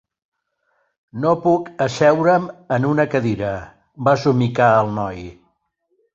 "No 1.25 1.33
puc 1.43 1.67
asseure'm 1.87 2.47
en 2.79 2.89
una 2.93 3.07
cadira", 3.13 3.53
va 4.09 4.17
somicar 4.25 4.73
el 4.81 4.93
noi. 4.99 5.23